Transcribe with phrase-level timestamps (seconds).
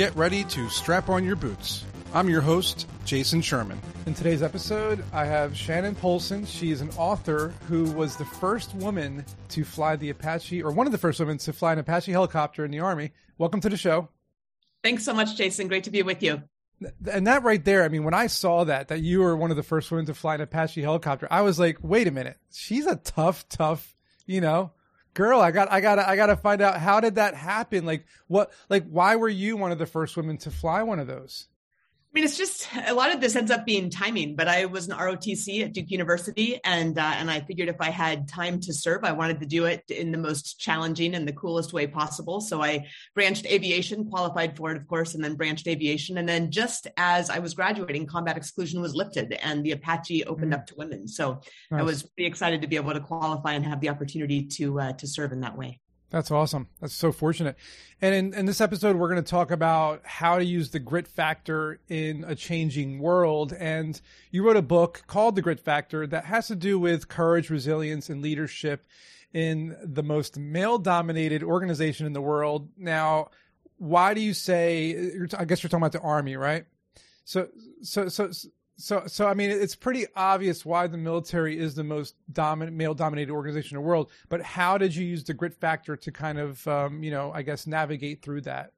[0.00, 1.84] get ready to strap on your boots.
[2.14, 3.78] I'm your host, Jason Sherman.
[4.06, 6.46] In today's episode, I have Shannon Polson.
[6.46, 10.86] She is an author who was the first woman to fly the Apache, or one
[10.86, 13.12] of the first women to fly an Apache helicopter in the Army.
[13.36, 14.08] Welcome to the show.
[14.82, 15.68] Thanks so much, Jason.
[15.68, 16.44] Great to be with you.
[17.06, 19.58] And that right there, I mean, when I saw that, that you were one of
[19.58, 22.38] the first women to fly an Apache helicopter, I was like, wait a minute.
[22.50, 23.94] She's a tough, tough,
[24.24, 24.72] you know,
[25.20, 25.40] girl.
[25.42, 27.84] I got, I got, I got to find out how did that happen?
[27.84, 31.06] Like, what, like, why were you one of the first women to fly one of
[31.06, 31.46] those?
[32.10, 34.34] I mean, it's just a lot of this ends up being timing.
[34.34, 37.90] But I was an ROTC at Duke University, and uh, and I figured if I
[37.90, 41.32] had time to serve, I wanted to do it in the most challenging and the
[41.32, 42.40] coolest way possible.
[42.40, 46.18] So I branched aviation, qualified for it, of course, and then branched aviation.
[46.18, 50.50] And then just as I was graduating, combat exclusion was lifted, and the Apache opened
[50.50, 50.60] mm-hmm.
[50.60, 51.06] up to women.
[51.06, 51.80] So nice.
[51.80, 54.92] I was pretty excited to be able to qualify and have the opportunity to uh,
[54.94, 55.78] to serve in that way.
[56.10, 56.68] That's awesome.
[56.80, 57.56] That's so fortunate.
[58.02, 61.06] And in, in this episode, we're going to talk about how to use the grit
[61.06, 63.52] factor in a changing world.
[63.52, 64.00] And
[64.32, 68.10] you wrote a book called The Grit Factor that has to do with courage, resilience,
[68.10, 68.86] and leadership
[69.32, 72.68] in the most male dominated organization in the world.
[72.76, 73.28] Now,
[73.78, 76.64] why do you say, I guess you're talking about the army, right?
[77.24, 77.48] So,
[77.82, 78.30] so, so,
[78.80, 83.30] so, so I mean, it's pretty obvious why the military is the most dominant, male-dominated
[83.30, 84.10] organization in the world.
[84.28, 87.42] But how did you use the grit factor to kind of, um, you know, I
[87.42, 88.72] guess navigate through that?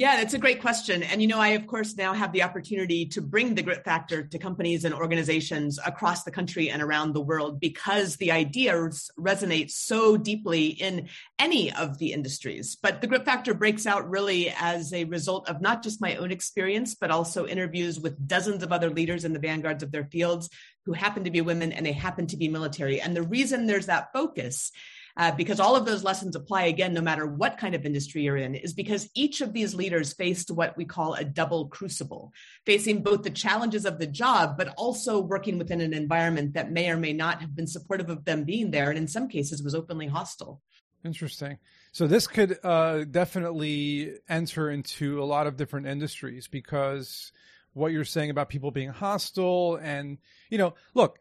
[0.00, 1.02] Yeah, that's a great question.
[1.02, 4.22] And, you know, I, of course, now have the opportunity to bring the grit factor
[4.22, 9.70] to companies and organizations across the country and around the world because the ideas resonate
[9.70, 12.78] so deeply in any of the industries.
[12.82, 16.30] But the grit factor breaks out really as a result of not just my own
[16.30, 20.48] experience, but also interviews with dozens of other leaders in the vanguards of their fields
[20.86, 23.02] who happen to be women and they happen to be military.
[23.02, 24.72] And the reason there's that focus
[25.20, 28.38] uh, because all of those lessons apply again, no matter what kind of industry you're
[28.38, 32.32] in, is because each of these leaders faced what we call a double crucible,
[32.64, 36.88] facing both the challenges of the job, but also working within an environment that may
[36.88, 39.74] or may not have been supportive of them being there, and in some cases was
[39.74, 40.62] openly hostile.
[41.04, 41.58] Interesting.
[41.92, 47.30] So this could uh, definitely enter into a lot of different industries because
[47.74, 50.16] what you're saying about people being hostile and
[50.48, 51.18] you know, look,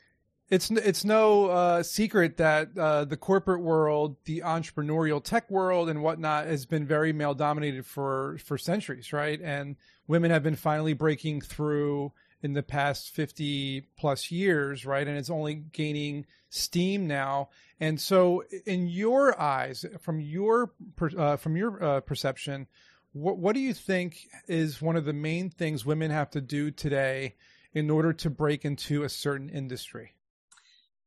[0.49, 6.01] it's it's no uh, secret that uh, the corporate world, the entrepreneurial tech world, and
[6.01, 9.39] whatnot has been very male dominated for for centuries, right?
[9.41, 9.75] And
[10.07, 15.07] women have been finally breaking through in the past fifty plus years, right?
[15.07, 17.49] And it's only gaining steam now.
[17.79, 20.73] And so, in your eyes, from your
[21.15, 22.65] uh, from your uh, perception,
[23.13, 26.71] what what do you think is one of the main things women have to do
[26.71, 27.35] today
[27.71, 30.15] in order to break into a certain industry?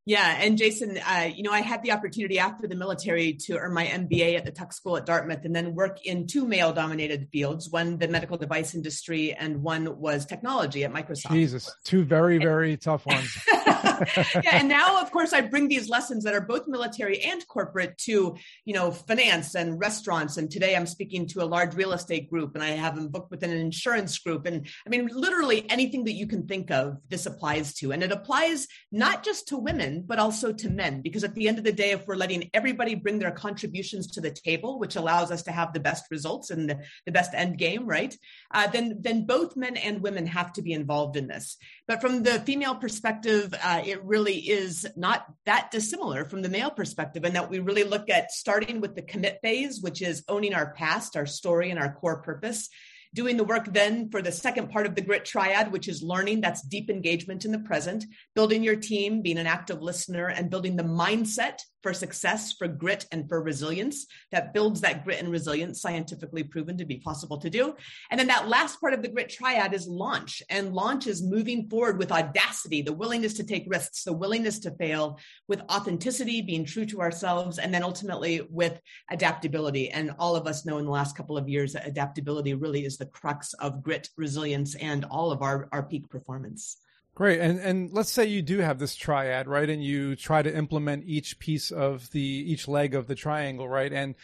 [0.05, 3.73] Yeah, and Jason, uh, you know, I had the opportunity after the military to earn
[3.73, 7.71] my MBA at the Tuck School at Dartmouth, and then work in two male-dominated fields:
[7.71, 11.33] one the medical device industry, and one was technology at Microsoft.
[11.33, 13.47] Jesus, two very, very tough ones.
[14.17, 17.99] yeah, and now, of course, I bring these lessons that are both military and corporate
[17.99, 20.37] to, you know, finance and restaurants.
[20.37, 23.31] And today, I'm speaking to a large real estate group, and I have them booked
[23.31, 24.47] within an insurance group.
[24.47, 28.13] And I mean, literally anything that you can think of, this applies to, and it
[28.13, 31.03] applies not just to women women, but also to men.
[31.03, 34.20] Because at the end of the day, if we're letting everybody bring their contributions to
[34.20, 37.58] the table, which allows us to have the best results and the, the best end
[37.58, 38.16] game, right?
[38.53, 41.56] Uh, then, then both men and women have to be involved in this.
[41.86, 46.70] But from the female perspective, uh, it really is not that dissimilar from the male
[46.70, 50.54] perspective, in that we really look at starting with the commit phase, which is owning
[50.54, 52.69] our past, our story, and our core purpose
[53.15, 56.41] doing the work then for the second part of the grit triad, which is learning,
[56.41, 60.77] that's deep engagement in the present, building your team, being an active listener, and building
[60.77, 65.81] the mindset for success, for grit, and for resilience that builds that grit and resilience,
[65.81, 67.75] scientifically proven to be possible to do.
[68.10, 70.42] And then that last part of the grit triad is launch.
[70.48, 74.71] And launch is moving forward with audacity, the willingness to take risks, the willingness to
[74.76, 79.91] fail, with authenticity, being true to ourselves, and then ultimately with adaptability.
[79.91, 82.97] And all of us know in the last couple of years that adaptability really is
[82.97, 86.78] the crux of grit, resilience, and all of our, our peak performance.
[87.14, 87.41] Great.
[87.41, 89.68] And and let's say you do have this triad, right?
[89.68, 93.92] And you try to implement each piece of the each leg of the triangle, right?
[93.92, 94.14] And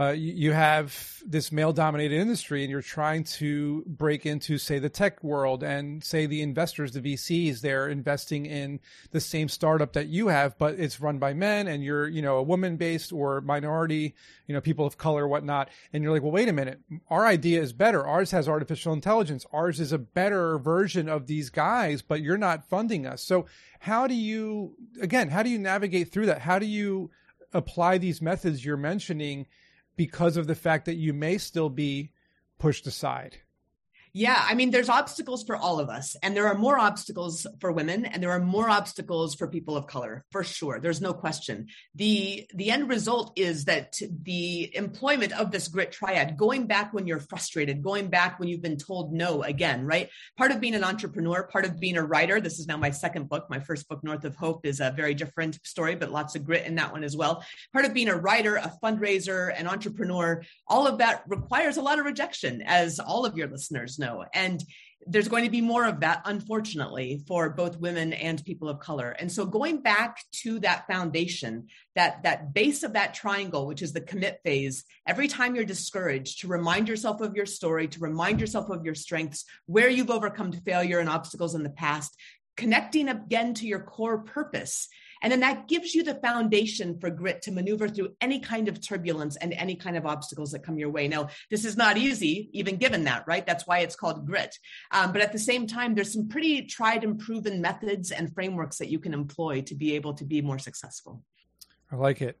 [0.00, 4.88] uh, you, have this male dominated industry and you're trying to break into say the
[4.88, 8.80] tech world and say the investors the vcs they're investing in
[9.10, 12.38] the same startup that you have but it's run by men and you're you know
[12.38, 14.14] a woman based or minority
[14.46, 15.68] you know people of color whatnot.
[15.92, 16.80] And you're like well wait a minute.
[17.08, 18.04] Our idea is better.
[18.04, 19.46] Ours has artificial intelligence.
[19.52, 23.22] Ours is a better version of these guys but you're not funding us.
[23.22, 23.46] So
[23.78, 26.40] how do you again how do you navigate through that?
[26.40, 27.10] How do you
[27.52, 29.46] apply these methods you're mentioning
[29.96, 32.12] because of the fact that you may still be
[32.58, 33.38] pushed aside?
[34.12, 37.70] Yeah, I mean, there's obstacles for all of us, and there are more obstacles for
[37.70, 40.80] women, and there are more obstacles for people of color, for sure.
[40.80, 41.68] There's no question.
[41.94, 47.06] the The end result is that the employment of this grit triad, going back when
[47.06, 50.08] you're frustrated, going back when you've been told no again, right?
[50.36, 52.40] Part of being an entrepreneur, part of being a writer.
[52.40, 53.46] This is now my second book.
[53.48, 56.66] My first book, North of Hope, is a very different story, but lots of grit
[56.66, 57.44] in that one as well.
[57.72, 62.00] Part of being a writer, a fundraiser, an entrepreneur, all of that requires a lot
[62.00, 64.24] of rejection, as all of your listeners know.
[64.34, 64.64] And
[65.06, 69.10] there's going to be more of that, unfortunately, for both women and people of color.
[69.10, 73.92] And so going back to that foundation, that, that base of that triangle, which is
[73.92, 78.40] the commit phase, every time you're discouraged, to remind yourself of your story, to remind
[78.40, 82.14] yourself of your strengths, where you've overcome failure and obstacles in the past,
[82.56, 84.88] connecting again to your core purpose
[85.22, 88.80] and then that gives you the foundation for grit to maneuver through any kind of
[88.80, 91.08] turbulence and any kind of obstacles that come your way.
[91.08, 93.46] Now, this is not easy, even given that, right?
[93.46, 94.58] That's why it's called grit.
[94.90, 98.78] Um, but at the same time, there's some pretty tried and proven methods and frameworks
[98.78, 101.22] that you can employ to be able to be more successful.
[101.92, 102.38] I like it.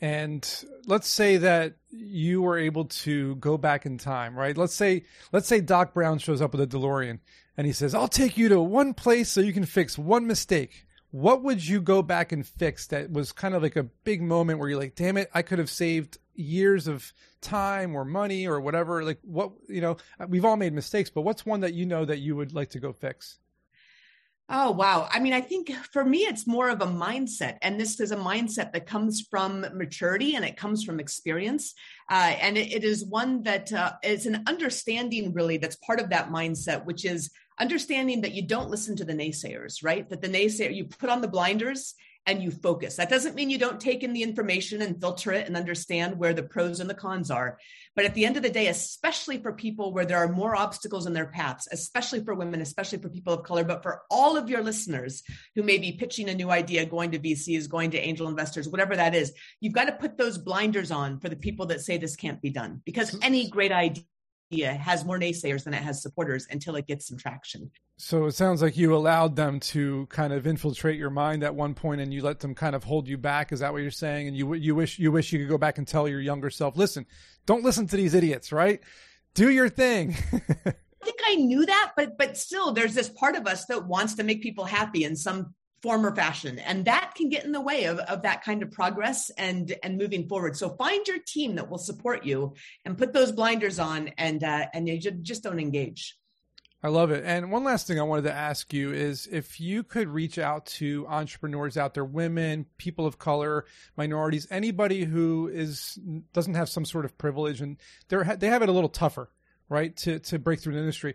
[0.00, 0.46] And
[0.86, 4.56] let's say that you were able to go back in time, right?
[4.56, 7.20] Let's say let's say Doc Brown shows up with a DeLorean
[7.56, 10.85] and he says, "I'll take you to one place so you can fix one mistake."
[11.10, 14.58] What would you go back and fix that was kind of like a big moment
[14.58, 18.60] where you're like, damn it, I could have saved years of time or money or
[18.60, 19.04] whatever?
[19.04, 19.96] Like, what, you know,
[20.28, 22.80] we've all made mistakes, but what's one that you know that you would like to
[22.80, 23.38] go fix?
[24.48, 25.08] Oh, wow.
[25.10, 27.56] I mean, I think for me, it's more of a mindset.
[27.62, 31.74] And this is a mindset that comes from maturity and it comes from experience.
[32.08, 36.10] Uh, and it, it is one that uh, is an understanding, really, that's part of
[36.10, 40.08] that mindset, which is understanding that you don't listen to the naysayers, right?
[40.08, 41.94] That the naysayer, you put on the blinders
[42.26, 42.96] and you focus.
[42.96, 46.34] That doesn't mean you don't take in the information and filter it and understand where
[46.34, 47.58] the pros and the cons are.
[47.94, 51.06] But at the end of the day, especially for people where there are more obstacles
[51.06, 54.50] in their paths, especially for women, especially for people of color, but for all of
[54.50, 55.22] your listeners
[55.54, 58.96] who may be pitching a new idea, going to VCs, going to angel investors, whatever
[58.96, 62.16] that is, you've got to put those blinders on for the people that say this
[62.16, 64.02] can't be done because any great idea
[64.52, 67.70] has more naysayers than it has supporters until it gets some traction.
[67.98, 71.74] So it sounds like you allowed them to kind of infiltrate your mind at one
[71.74, 73.52] point, and you let them kind of hold you back.
[73.52, 74.28] Is that what you're saying?
[74.28, 76.76] And you you wish you wish you could go back and tell your younger self,
[76.76, 77.06] listen,
[77.46, 78.80] don't listen to these idiots, right?
[79.34, 80.14] Do your thing.
[80.32, 84.14] I think I knew that, but but still, there's this part of us that wants
[84.14, 85.54] to make people happy in some
[85.86, 88.72] form or fashion and that can get in the way of, of that kind of
[88.72, 90.56] progress and and moving forward.
[90.56, 92.54] So find your team that will support you
[92.84, 96.18] and put those blinders on and uh, and you just don't engage.
[96.82, 97.22] I love it.
[97.24, 100.66] And one last thing I wanted to ask you is if you could reach out
[100.66, 103.64] to entrepreneurs out there, women, people of color,
[103.96, 106.00] minorities, anybody who is
[106.32, 107.76] doesn't have some sort of privilege and
[108.08, 109.30] they they have it a little tougher,
[109.68, 111.14] right, to to break through the industry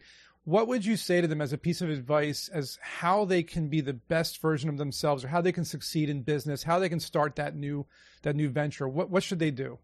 [0.51, 3.69] what would you say to them as a piece of advice as how they can
[3.69, 6.89] be the best version of themselves or how they can succeed in business how they
[6.89, 7.85] can start that new
[8.23, 8.87] that new venture?
[8.87, 9.79] What what should they do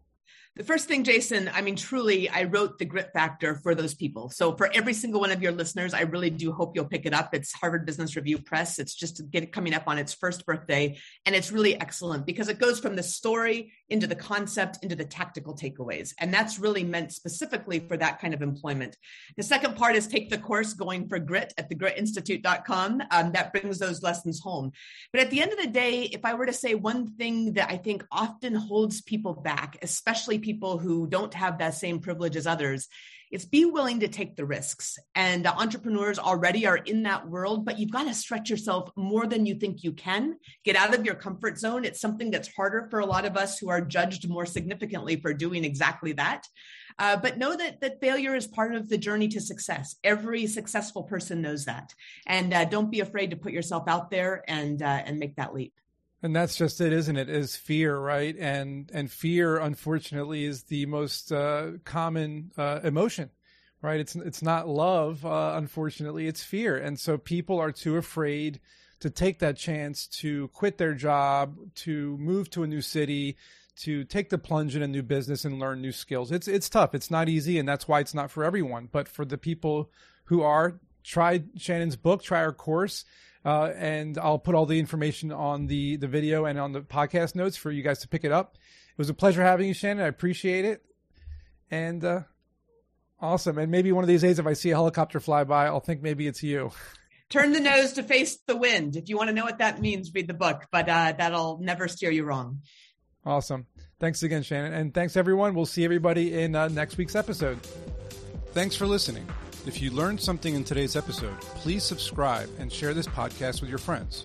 [0.58, 4.28] the first thing, Jason, I mean, truly, I wrote the grit factor for those people.
[4.28, 7.14] So for every single one of your listeners, I really do hope you'll pick it
[7.14, 7.32] up.
[7.32, 8.80] It's Harvard Business Review Press.
[8.80, 10.98] It's just get coming up on its first birthday.
[11.24, 15.04] And it's really excellent because it goes from the story into the concept, into the
[15.04, 16.12] tactical takeaways.
[16.18, 18.96] And that's really meant specifically for that kind of employment.
[19.36, 23.02] The second part is take the course going for grit at thegritinstitute.com.
[23.12, 24.72] Um, that brings those lessons home.
[25.12, 27.70] But at the end of the day, if I were to say one thing that
[27.70, 30.47] I think often holds people back, especially people
[30.78, 32.88] who don't have that same privilege as others
[33.30, 34.98] it's be willing to take the risks.
[35.14, 39.26] And uh, entrepreneurs already are in that world but you've got to stretch yourself more
[39.26, 40.36] than you think you can.
[40.64, 41.84] Get out of your comfort zone.
[41.84, 45.34] It's something that's harder for a lot of us who are judged more significantly for
[45.34, 46.46] doing exactly that.
[46.98, 49.96] Uh, but know that that failure is part of the journey to success.
[50.02, 51.94] Every successful person knows that.
[52.26, 55.54] And uh, don't be afraid to put yourself out there and uh, and make that
[55.54, 55.74] leap
[56.22, 57.28] and that's just it, isn't it?
[57.28, 58.36] Is fear, right?
[58.38, 63.30] And and fear, unfortunately, is the most uh, common uh, emotion,
[63.82, 64.00] right?
[64.00, 66.76] It's it's not love, uh, unfortunately, it's fear.
[66.76, 68.60] And so people are too afraid
[69.00, 73.36] to take that chance to quit their job, to move to a new city,
[73.76, 76.32] to take the plunge in a new business and learn new skills.
[76.32, 76.94] It's it's tough.
[76.94, 78.88] It's not easy, and that's why it's not for everyone.
[78.90, 79.90] But for the people
[80.24, 83.04] who are, try Shannon's book, try our course
[83.48, 87.34] uh, and I'll put all the information on the the video and on the podcast
[87.34, 88.58] notes for you guys to pick it up.
[88.90, 90.04] It was a pleasure having you, Shannon.
[90.04, 90.84] I appreciate it,
[91.70, 92.20] and uh,
[93.22, 93.56] awesome.
[93.56, 96.02] And maybe one of these days, if I see a helicopter fly by, I'll think
[96.02, 96.72] maybe it's you.
[97.30, 98.96] Turn the nose to face the wind.
[98.96, 100.66] If you want to know what that means, read the book.
[100.70, 102.60] But uh, that'll never steer you wrong.
[103.24, 103.66] Awesome.
[103.98, 105.54] Thanks again, Shannon, and thanks everyone.
[105.54, 107.58] We'll see everybody in uh, next week's episode.
[108.52, 109.26] Thanks for listening.
[109.68, 113.78] If you learned something in today's episode, please subscribe and share this podcast with your
[113.78, 114.24] friends.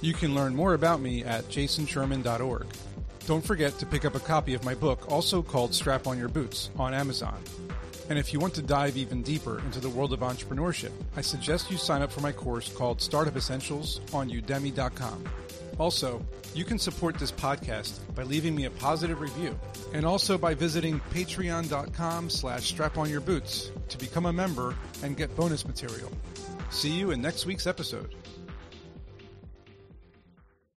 [0.00, 2.66] You can learn more about me at jasonsherman.org.
[3.26, 6.28] Don't forget to pick up a copy of my book, also called Strap on Your
[6.28, 7.36] Boots, on Amazon.
[8.08, 11.70] And if you want to dive even deeper into the world of entrepreneurship, I suggest
[11.70, 15.24] you sign up for my course called Startup Essentials on udemy.com.
[15.78, 19.58] Also, you can support this podcast by leaving me a positive review
[19.92, 26.10] and also by visiting patreon.com slash straponyourboots to become a member and get bonus material.
[26.70, 28.14] See you in next week's episode.